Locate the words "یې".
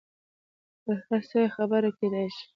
1.43-1.47